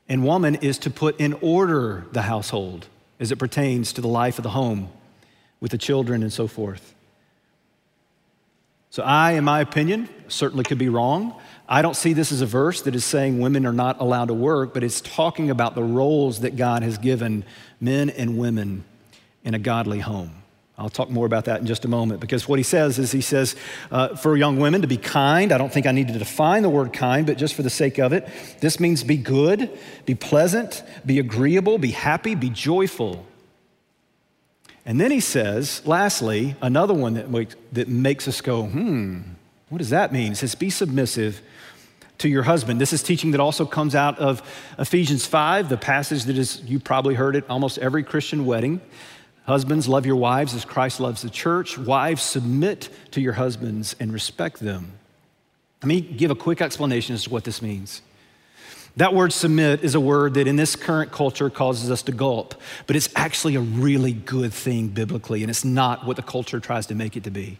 [0.08, 2.86] and woman is to put in order the household
[3.18, 4.90] as it pertains to the life of the home
[5.60, 6.94] with the children and so forth.
[8.90, 11.38] So, I, in my opinion, certainly could be wrong.
[11.68, 14.34] I don't see this as a verse that is saying women are not allowed to
[14.34, 17.44] work, but it's talking about the roles that God has given
[17.80, 18.84] men and women
[19.42, 20.42] in a godly home.
[20.78, 23.22] I'll talk more about that in just a moment because what he says is he
[23.22, 23.56] says
[23.90, 25.50] uh, for young women to be kind.
[25.50, 27.98] I don't think I need to define the word kind, but just for the sake
[27.98, 28.28] of it,
[28.60, 29.70] this means be good,
[30.04, 33.24] be pleasant, be agreeable, be happy, be joyful.
[34.86, 39.20] And then he says, lastly, another one that makes, that makes us go, hmm,
[39.68, 40.28] what does that mean?
[40.28, 41.42] He says, be submissive
[42.18, 42.80] to your husband.
[42.80, 44.42] This is teaching that also comes out of
[44.78, 48.80] Ephesians 5, the passage that is, you probably heard it almost every Christian wedding.
[49.44, 51.76] Husbands, love your wives as Christ loves the church.
[51.76, 54.92] Wives, submit to your husbands and respect them.
[55.82, 58.02] Let me give a quick explanation as to what this means.
[58.96, 62.54] That word submit is a word that in this current culture causes us to gulp,
[62.86, 66.86] but it's actually a really good thing biblically, and it's not what the culture tries
[66.86, 67.58] to make it to be.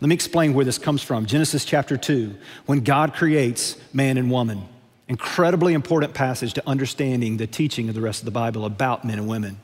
[0.00, 1.26] Let me explain where this comes from.
[1.26, 2.34] Genesis chapter 2,
[2.66, 4.66] when God creates man and woman,
[5.06, 9.18] incredibly important passage to understanding the teaching of the rest of the Bible about men
[9.18, 9.58] and women.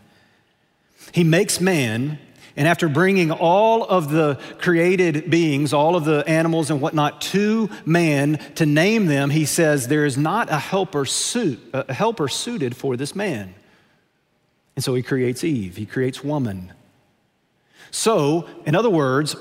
[1.12, 2.18] He makes man,
[2.56, 7.68] and after bringing all of the created beings, all of the animals and whatnot to
[7.84, 12.76] man to name them, he says, There is not a helper, suit, a helper suited
[12.76, 13.54] for this man.
[14.76, 16.72] And so he creates Eve, he creates woman.
[17.90, 19.36] So, in other words,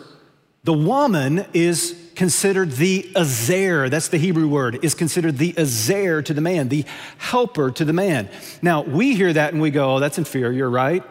[0.64, 6.34] the woman is considered the ezer, that's the Hebrew word, is considered the ezer to
[6.34, 6.86] the man, the
[7.18, 8.30] helper to the man.
[8.62, 11.04] Now, we hear that and we go, oh, that's inferior, right?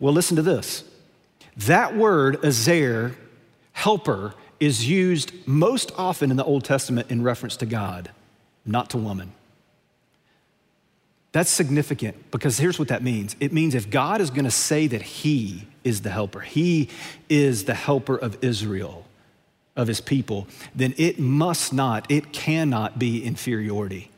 [0.00, 0.82] Well, listen to this.
[1.58, 3.16] That word, ezer,
[3.72, 8.10] helper, is used most often in the Old Testament in reference to God,
[8.64, 9.32] not to woman.
[11.32, 14.86] That's significant because here's what that means it means if God is going to say
[14.86, 16.88] that He is the helper, He
[17.28, 19.04] is the helper of Israel,
[19.76, 24.10] of His people, then it must not, it cannot be inferiority.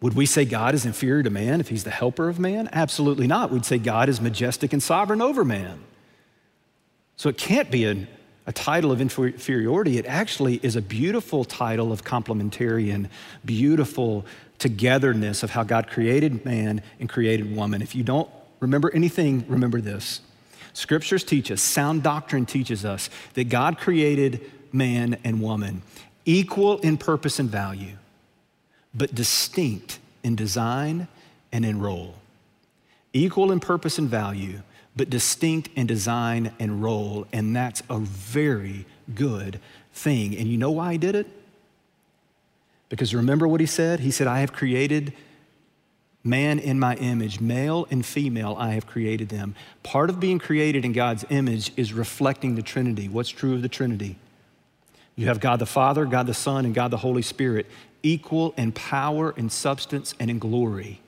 [0.00, 2.68] Would we say God is inferior to man if he's the helper of man?
[2.72, 3.50] Absolutely not.
[3.50, 5.84] We'd say God is majestic and sovereign over man.
[7.16, 8.08] So it can't be a,
[8.46, 9.98] a title of inferiority.
[9.98, 13.10] It actually is a beautiful title of complementarian,
[13.44, 14.24] beautiful
[14.58, 17.82] togetherness of how God created man and created woman.
[17.82, 18.30] If you don't
[18.60, 20.22] remember anything, remember this.
[20.72, 24.40] Scriptures teach us, sound doctrine teaches us that God created
[24.72, 25.82] man and woman,
[26.24, 27.96] equal in purpose and value,
[28.94, 31.08] but distinct in design
[31.52, 32.14] and in role.
[33.12, 34.62] Equal in purpose and value,
[34.96, 37.26] but distinct in design and role.
[37.32, 39.60] And that's a very good
[39.92, 40.36] thing.
[40.36, 41.26] And you know why he did it?
[42.88, 44.00] Because remember what he said?
[44.00, 45.12] He said, I have created
[46.22, 49.54] man in my image, male and female, I have created them.
[49.82, 53.08] Part of being created in God's image is reflecting the Trinity.
[53.08, 54.16] What's true of the Trinity?
[55.16, 57.66] You have God the Father, God the Son, and God the Holy Spirit,
[58.02, 61.00] equal in power, in substance, and in glory,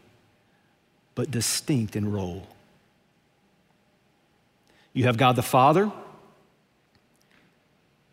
[1.15, 2.47] but distinct in role.
[4.93, 5.91] You have God the Father,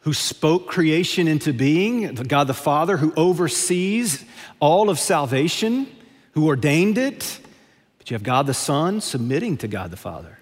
[0.01, 4.23] who spoke creation into being, God the Father, who oversees
[4.59, 5.87] all of salvation,
[6.31, 7.39] who ordained it.
[7.97, 10.39] But you have God the Son submitting to God the Father.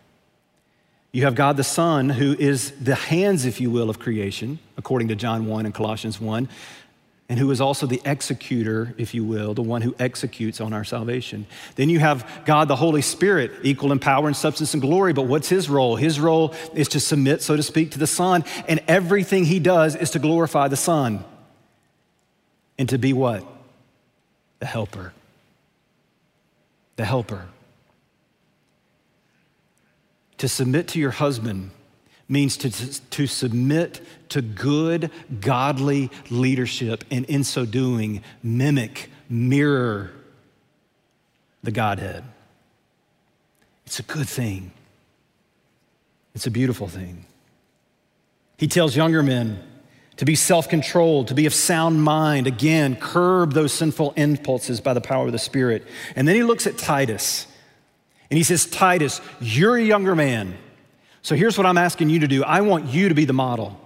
[1.11, 5.07] You have God the Son, who is the hands, if you will, of creation, according
[5.07, 6.47] to John 1 and Colossians 1,
[7.29, 10.85] and who is also the executor, if you will, the one who executes on our
[10.85, 11.45] salvation.
[11.75, 15.23] Then you have God the Holy Spirit, equal in power and substance and glory, but
[15.23, 15.97] what's his role?
[15.97, 19.95] His role is to submit, so to speak, to the Son, and everything he does
[19.95, 21.25] is to glorify the Son
[22.77, 23.45] and to be what?
[24.59, 25.13] The helper.
[26.95, 27.45] The helper.
[30.37, 31.71] To submit to your husband
[32.29, 32.69] means to,
[33.09, 40.11] to, submit to good, godly leadership, and in so doing, mimic, mirror
[41.63, 42.23] the Godhead.
[43.85, 44.71] It's a good thing,
[46.35, 47.25] it's a beautiful thing.
[48.57, 49.63] He tells younger men
[50.17, 54.93] to be self controlled, to be of sound mind, again, curb those sinful impulses by
[54.93, 55.87] the power of the Spirit.
[56.15, 57.47] And then he looks at Titus
[58.29, 60.57] and he says, Titus, you're a younger man.
[61.21, 63.79] So here's what I'm asking you to do I want you to be the model.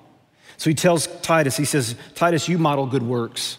[0.58, 3.58] So he tells Titus, he says, Titus, you model good works.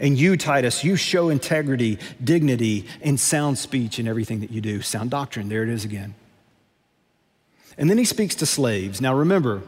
[0.00, 4.82] And you, Titus, you show integrity, dignity, and sound speech in everything that you do.
[4.82, 6.14] Sound doctrine, there it is again.
[7.78, 9.00] And then he speaks to slaves.
[9.00, 9.62] Now remember,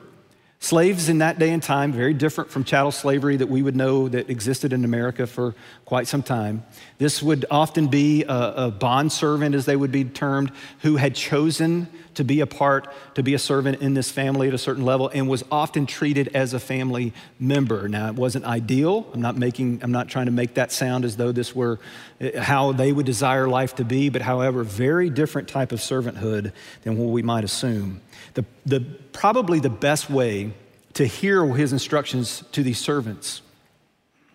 [0.58, 4.08] Slaves in that day and time, very different from chattel slavery that we would know
[4.08, 5.54] that existed in America for
[5.84, 6.64] quite some time.
[6.96, 10.50] This would often be a, a bond servant, as they would be termed,
[10.80, 14.54] who had chosen to be a part, to be a servant in this family at
[14.54, 17.86] a certain level, and was often treated as a family member.
[17.86, 19.06] Now, it wasn't ideal.
[19.12, 21.78] I'm not making, I'm not trying to make that sound as though this were
[22.18, 26.52] eh, how they would desire life to be, but however, very different type of servanthood
[26.82, 28.00] than what we might assume.
[28.32, 28.80] The, the,
[29.16, 30.52] probably the best way
[30.92, 33.40] to hear his instructions to these servants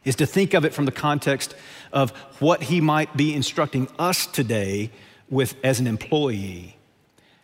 [0.03, 1.53] is to think of it from the context
[1.93, 2.09] of
[2.39, 4.89] what he might be instructing us today
[5.29, 6.75] with as an employee.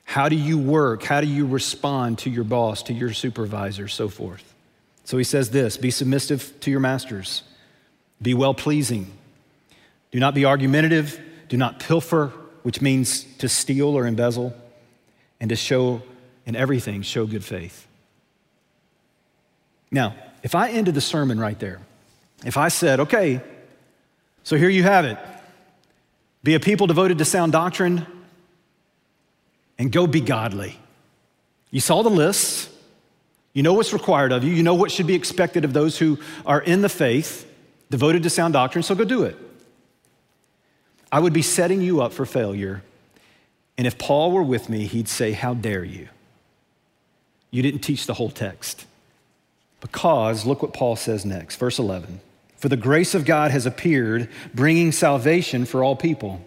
[0.03, 1.03] How do you work?
[1.03, 4.55] How do you respond to your boss, to your supervisor, so forth?
[5.03, 7.43] So he says this be submissive to your masters,
[8.19, 9.11] be well pleasing,
[10.11, 11.19] do not be argumentative,
[11.49, 12.33] do not pilfer,
[12.63, 14.55] which means to steal or embezzle,
[15.39, 16.01] and to show
[16.47, 17.85] in everything, show good faith.
[19.91, 21.79] Now, if I ended the sermon right there,
[22.45, 23.41] if I said, okay,
[24.43, 25.19] so here you have it
[26.43, 28.07] be a people devoted to sound doctrine
[29.77, 30.79] and go be godly.
[31.71, 32.69] You saw the lists.
[33.51, 34.53] You know what's required of you.
[34.53, 37.51] You know what should be expected of those who are in the faith,
[37.89, 39.35] devoted to sound doctrine, so go do it.
[41.11, 42.81] I would be setting you up for failure.
[43.77, 46.07] And if Paul were with me, he'd say, How dare you?
[47.51, 48.85] You didn't teach the whole text.
[49.79, 52.19] Because, look what Paul says next, verse 11.
[52.57, 56.41] For the grace of God has appeared, bringing salvation for all people,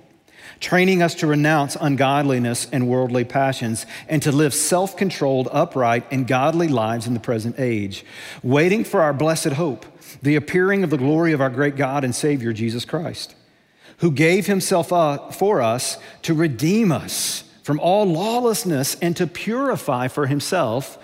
[0.59, 6.27] training us to renounce ungodliness and worldly passions, and to live self controlled, upright, and
[6.27, 8.05] godly lives in the present age,
[8.43, 9.87] waiting for our blessed hope,
[10.21, 13.37] the appearing of the glory of our great God and Savior, Jesus Christ,
[13.99, 20.09] who gave himself up for us to redeem us from all lawlessness and to purify
[20.09, 20.99] for himself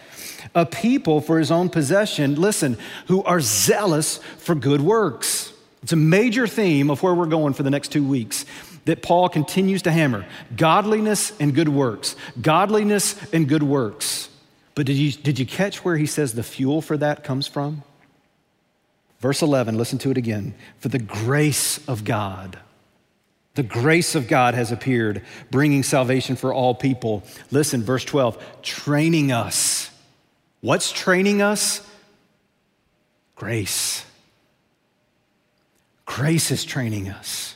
[0.52, 5.52] a people for his own possession, listen, who are zealous for good works.
[5.84, 8.44] It's a major theme of where we're going for the next two weeks
[8.84, 12.16] that Paul continues to hammer godliness and good works.
[12.42, 14.28] Godliness and good works.
[14.74, 17.84] But did you, did you catch where he says the fuel for that comes from?
[19.20, 20.52] Verse 11, listen to it again.
[20.80, 22.58] For the grace of God
[23.56, 27.24] the grace of God has appeared, bringing salvation for all people.
[27.50, 29.90] Listen, verse 12, training us.
[30.60, 31.86] What's training us?
[33.34, 34.04] Grace.
[36.04, 37.55] Grace is training us.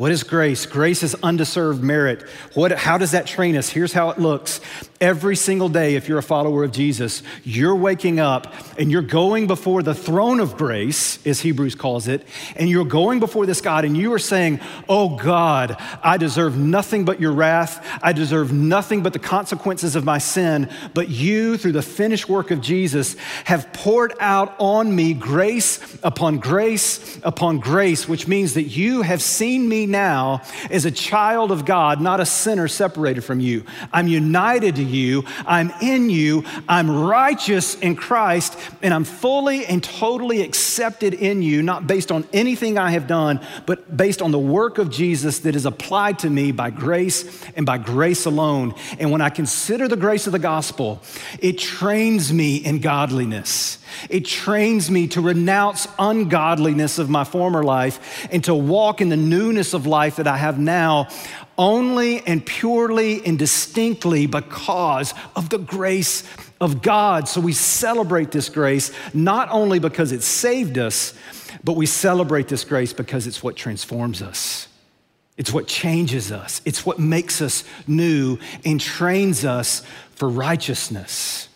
[0.00, 0.64] What is grace?
[0.64, 2.22] Grace is undeserved merit.
[2.54, 3.68] What, how does that train us?
[3.68, 4.62] Here's how it looks.
[4.98, 9.46] Every single day, if you're a follower of Jesus, you're waking up and you're going
[9.46, 12.26] before the throne of grace, as Hebrews calls it,
[12.56, 17.04] and you're going before this God and you are saying, Oh God, I deserve nothing
[17.04, 17.86] but your wrath.
[18.02, 20.70] I deserve nothing but the consequences of my sin.
[20.94, 26.38] But you, through the finished work of Jesus, have poured out on me grace upon
[26.38, 31.64] grace upon grace, which means that you have seen me now as a child of
[31.64, 33.64] God, not a sinner separated from you.
[33.92, 39.82] I'm united to you, I'm in you, I'm righteous in Christ, and I'm fully and
[39.82, 44.38] totally accepted in you, not based on anything I have done, but based on the
[44.38, 48.74] work of Jesus that is applied to me by grace and by grace alone.
[48.98, 51.02] And when I consider the grace of the gospel,
[51.40, 53.78] it trains me in godliness.
[54.08, 59.16] It trains me to renounce ungodliness of my former life and to walk in the
[59.16, 61.08] newness of life that I have now
[61.58, 66.24] only and purely and distinctly because of the grace
[66.60, 67.28] of God.
[67.28, 71.14] So we celebrate this grace not only because it saved us,
[71.62, 74.68] but we celebrate this grace because it's what transforms us.
[75.36, 76.60] It's what changes us.
[76.64, 79.82] It's what makes us new and trains us
[80.14, 81.48] for righteousness,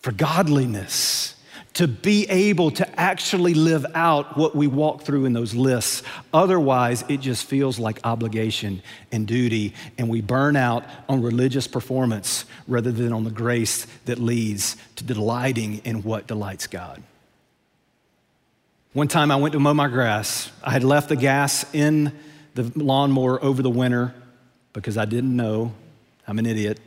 [0.00, 1.34] for godliness
[1.74, 6.02] to be able to actually live out what we walk through in those lists.
[6.32, 12.44] Otherwise, it just feels like obligation and duty, and we burn out on religious performance
[12.66, 17.02] rather than on the grace that leads to delighting in what delights God.
[18.92, 20.50] One time I went to mow my grass.
[20.64, 22.12] I had left the gas in
[22.54, 24.12] the lawnmower over the winter
[24.72, 25.72] because I didn't know.
[26.26, 26.80] I'm an idiot.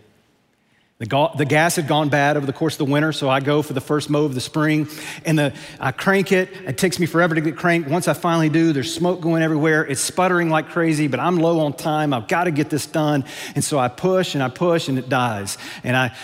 [1.04, 3.42] The, ga- the, gas had gone bad over the course of the winter, so I
[3.42, 4.88] go for the first mow of the spring,
[5.26, 6.50] and the, I crank it.
[6.66, 7.90] It takes me forever to get cranked.
[7.90, 9.86] Once I finally do, there's smoke going everywhere.
[9.86, 12.14] It's sputtering like crazy, but I'm low on time.
[12.14, 13.26] I've got to get this done.
[13.54, 15.58] And so I push and I push, and it dies.
[15.84, 16.16] And I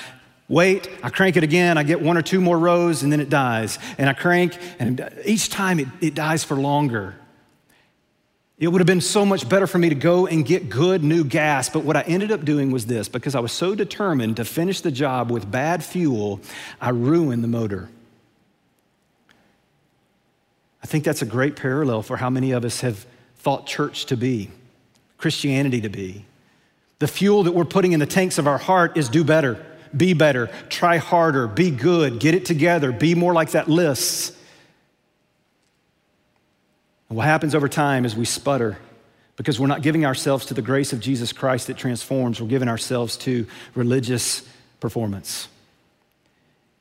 [0.47, 1.77] wait, I crank it again.
[1.77, 3.79] I get one or two more rows, and then it dies.
[3.97, 7.18] And I crank, and each time it, it dies for longer.
[8.59, 11.23] It would have been so much better for me to go and get good new
[11.23, 11.69] gas.
[11.69, 14.81] But what I ended up doing was this because I was so determined to finish
[14.81, 16.41] the job with bad fuel,
[16.81, 17.89] I ruined the motor.
[20.83, 23.05] I think that's a great parallel for how many of us have
[23.37, 24.49] thought church to be,
[25.17, 26.25] Christianity to be.
[26.99, 30.13] The fuel that we're putting in the tanks of our heart is do better, be
[30.13, 34.35] better, try harder, be good, get it together, be more like that list.
[37.09, 38.77] What happens over time is we sputter
[39.35, 42.39] because we're not giving ourselves to the grace of Jesus Christ that transforms.
[42.39, 44.47] We're giving ourselves to religious
[44.79, 45.47] performance.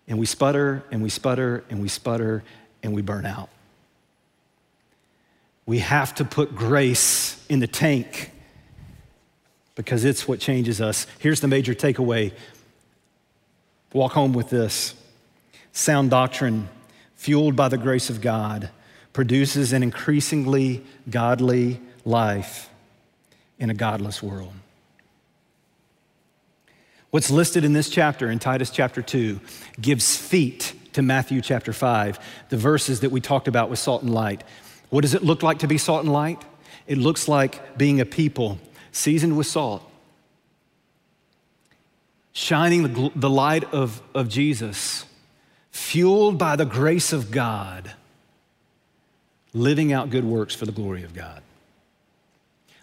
[0.06, 2.44] And we sputter and we sputter and we sputter
[2.82, 3.48] and we burn out.
[5.64, 8.30] We have to put grace in the tank
[9.76, 11.06] because it's what changes us.
[11.20, 12.32] Here's the major takeaway
[13.94, 14.94] walk home with this
[15.72, 16.68] sound doctrine,
[17.16, 18.68] fueled by the grace of God
[19.18, 22.70] produces an increasingly godly life
[23.58, 24.52] in a godless world.
[27.10, 29.40] What's listed in this chapter, in Titus chapter 2,
[29.80, 34.14] gives feet to Matthew chapter 5, the verses that we talked about with salt and
[34.14, 34.44] light.
[34.88, 36.40] What does it look like to be salt and light?
[36.86, 38.60] It looks like being a people
[38.92, 39.82] seasoned with salt,
[42.32, 45.06] shining the, the light of, of Jesus,
[45.72, 47.94] fueled by the grace of God
[49.54, 51.42] living out good works for the glory of God.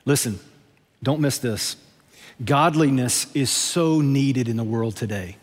[0.05, 0.39] Listen,
[1.01, 1.77] don't miss this.
[2.43, 5.37] Godliness is so needed in the world today.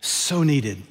[0.00, 0.82] So needed.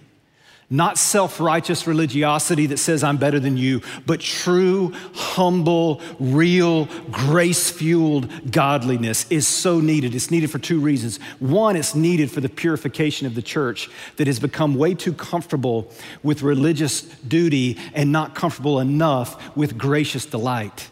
[0.74, 7.70] Not self righteous religiosity that says I'm better than you, but true, humble, real, grace
[7.70, 10.16] fueled godliness is so needed.
[10.16, 11.18] It's needed for two reasons.
[11.40, 15.92] One, it's needed for the purification of the church that has become way too comfortable
[16.24, 20.88] with religious duty and not comfortable enough with gracious delight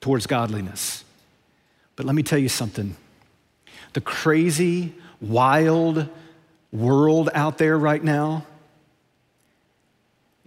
[0.00, 1.04] towards godliness.
[1.96, 2.96] But let me tell you something
[3.94, 6.08] the crazy, wild
[6.70, 8.46] world out there right now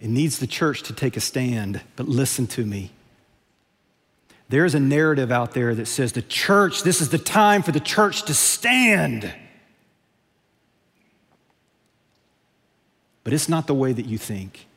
[0.03, 2.91] it needs the church to take a stand, but listen to me.
[4.49, 7.79] There's a narrative out there that says the church, this is the time for the
[7.79, 9.33] church to stand.
[13.23, 14.67] But it's not the way that you think.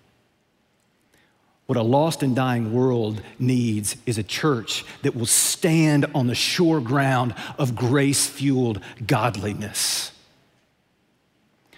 [1.66, 6.37] What a lost and dying world needs is a church that will stand on the
[6.37, 10.12] sure ground of grace fueled godliness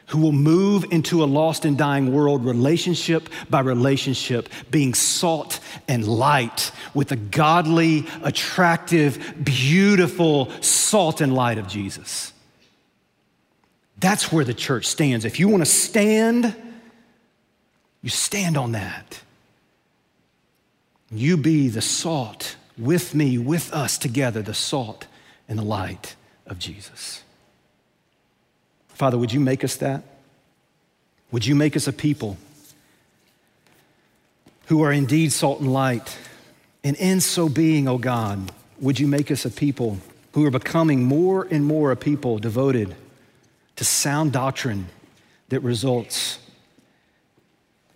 [0.08, 6.06] who will move into a lost and dying world, relationship by relationship, being salt and
[6.06, 12.32] light with the godly, attractive, beautiful salt and light of Jesus.
[13.98, 15.24] That's where the church stands.
[15.24, 16.54] If you want to stand,
[18.02, 19.20] you stand on that.
[21.10, 25.06] You be the salt with me, with us together, the salt
[25.48, 26.14] and the light
[26.46, 27.22] of Jesus.
[28.98, 30.02] Father, would you make us that?
[31.30, 32.36] Would you make us a people
[34.66, 36.18] who are indeed salt and light?
[36.82, 39.98] And in so being, oh God, would you make us a people
[40.32, 42.96] who are becoming more and more a people devoted
[43.76, 44.88] to sound doctrine
[45.50, 46.40] that results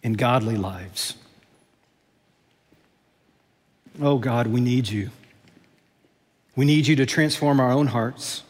[0.04, 1.16] in godly lives?
[4.00, 5.10] Oh God, we need you.
[6.54, 8.44] We need you to transform our own hearts.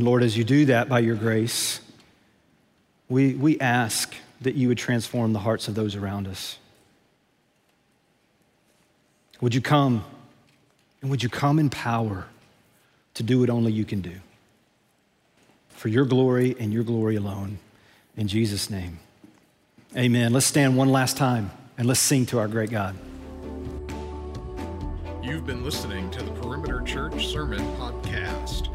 [0.00, 1.78] And Lord, as you do that by your grace,
[3.10, 6.56] we, we ask that you would transform the hearts of those around us.
[9.42, 10.02] Would you come
[11.02, 12.24] and would you come in power
[13.12, 14.14] to do what only you can do?
[15.68, 17.58] For your glory and your glory alone.
[18.16, 19.00] In Jesus' name,
[19.94, 20.32] amen.
[20.32, 22.96] Let's stand one last time and let's sing to our great God.
[25.22, 28.74] You've been listening to the Perimeter Church Sermon Podcast.